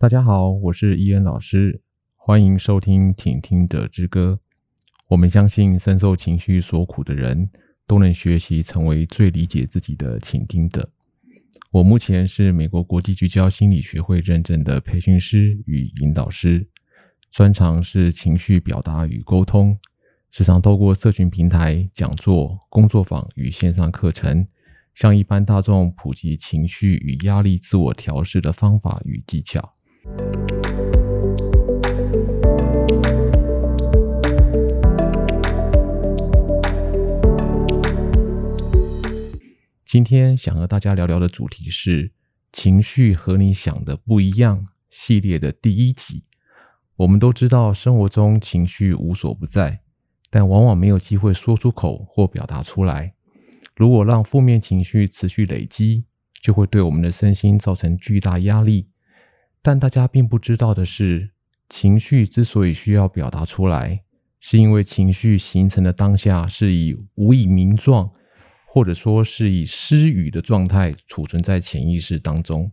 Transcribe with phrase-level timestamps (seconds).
[0.00, 1.82] 大家好，我是伊恩老师，
[2.14, 4.38] 欢迎收听《倾听者之歌》。
[5.08, 7.50] 我们相信，深受情绪所苦的人
[7.84, 10.88] 都能学习成为最理解自己的倾听者。
[11.72, 16.68] 我目前是美国国际聚焦心理学会认证的培训师与引导师，
[17.32, 19.76] 专长是情绪表达与沟通，
[20.30, 24.46] 时常透过社群平台、讲座、工作坊与线上课程，
[24.94, 29.74] 向一般大众普及情绪与压力自我调试的方法与技巧。
[39.84, 42.12] 今天想和大家聊聊的主题是
[42.52, 46.24] “情绪和你想的不一样”系列的第一集。
[46.96, 49.80] 我们都知道，生活中情绪无所不在，
[50.30, 53.14] 但往往没有机会说出口或表达出来。
[53.74, 56.04] 如果让负面情绪持续累积，
[56.42, 58.88] 就会对我们的身心造成巨大压力。
[59.62, 61.30] 但大家并不知道的是，
[61.68, 64.02] 情绪之所以需要表达出来，
[64.40, 68.10] 是因为情绪形成的当下是以无以名状，
[68.66, 72.70] 或者说是以失语的状态储存在潜意识当中。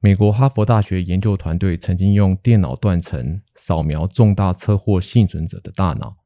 [0.00, 6.16] 美国哈佛大学研究团队曾经用电脑断层扫描重大车祸幸存者的大脑。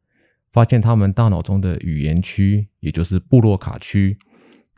[0.53, 4.17] 发现他们大脑中的语言区，也就是布洛卡区，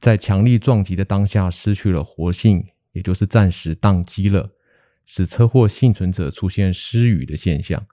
[0.01, 4.49] 在强力撞击的当下失去了活性，也就是暂时宕机了，
[5.07, 7.87] 使车祸幸存者出现失语的现象。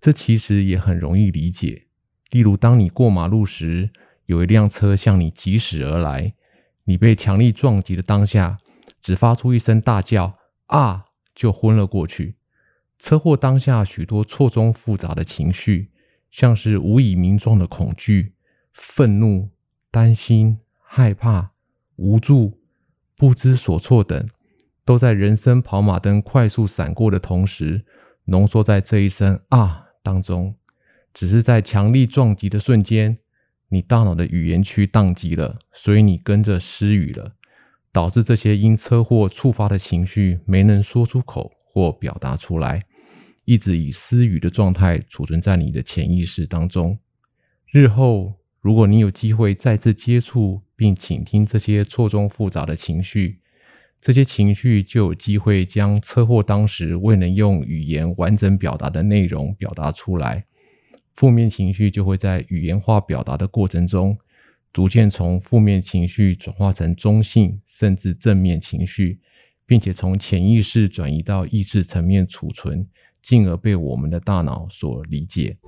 [0.00, 1.86] 这其实也很容易理解。
[2.30, 3.90] 例如，当你过马路时，
[4.26, 6.34] 有一辆车向你疾驶而来，
[6.84, 8.58] 你被强力撞击的当下，
[9.00, 10.36] 只发出一声大叫
[10.66, 12.36] “啊”，就昏了过去。
[12.98, 15.90] 车祸当下许多错综复杂的情绪。
[16.30, 18.34] 像是无以名状的恐惧、
[18.74, 19.48] 愤怒、
[19.90, 21.52] 担心、害怕、
[21.96, 22.60] 无助、
[23.16, 24.28] 不知所措等，
[24.88, 27.84] 都在人生跑马灯快速闪过的同时，
[28.24, 30.54] 浓缩在这一声“啊”当中。
[31.12, 33.18] 只是在强力撞击的瞬间，
[33.68, 37.34] 你大脑的语言区宕机了，所以你跟着失语了，
[37.92, 42.86] 导致这些因车祸触发的情绪没能说出口或表达出来。
[43.44, 46.98] 一直以失语的状态储存在你的潜意识当中。
[47.70, 53.40] 日后，如果你有机会再次接触并倾听这些错综复杂的情绪，
[54.00, 60.44] 这些情绪就有机会将车祸当时未能用语言完整表达的内容表达出来。
[61.16, 64.16] 负面情绪就会在语言化表达的过程中，
[64.72, 69.18] 逐渐从负面情绪转化成中性甚至正面情绪，
[69.66, 72.86] 并且从潜意识转移到意识层面储存。
[73.20, 75.58] 进而被我们的大脑所理解。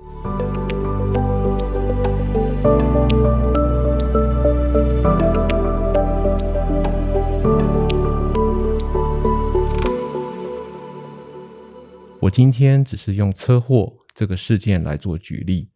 [12.21, 15.67] 我今天只是用车祸这个事件来做举例。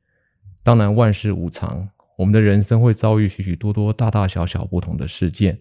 [0.61, 1.89] 当然，万事无常，
[2.19, 5.59] 我们的人生会遭遇许许多多大大小小不同的事件，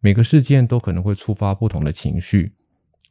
[0.00, 2.52] 每个事件都可能会触发不同的情绪。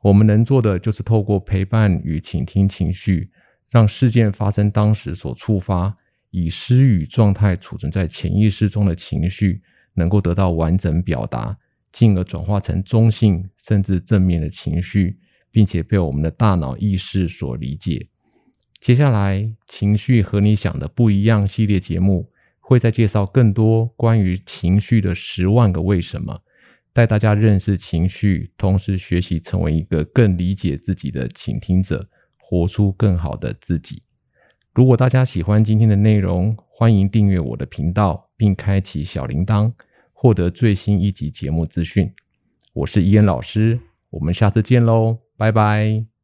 [0.03, 3.31] 我们能做的就是透过陪伴与倾听情绪，
[3.71, 5.97] 让事件发生当时所触发
[6.29, 9.63] 以失语状态储存在潜意识中的情绪，
[9.95, 11.57] 能够得到完整表达，
[11.91, 15.17] 进而转化成中性甚至正面的情绪，
[15.57, 18.09] 并且被我们的大脑意识所理解。
[18.79, 22.29] 接下来，情绪和你想的不一样系列节目
[22.59, 26.43] 会再介绍更多关于情绪的十万个为什么。
[26.93, 32.07] 带大家认识情绪，同时学习成为一个更理解自己的倾听者，
[32.37, 34.03] 活出更好的自己。
[34.75, 39.73] 如果大家喜欢今天的内容，欢迎订阅我的频道，并开启小铃铛，
[40.13, 42.13] 获得最新一集节目资讯。
[42.73, 43.79] 我是伊恩老师，
[44.11, 46.16] 我们下次见喽，拜拜。